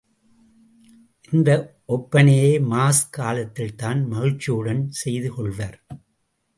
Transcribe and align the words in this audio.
இந்த 1.31 1.49
ஒப்பனையை 1.87 2.53
மாஸ்க் 2.71 3.13
காலத்தில்தான் 3.19 4.07
மகிழ்ச்சியுடன் 4.07 4.83
செய்துகொள்வர். 4.91 5.77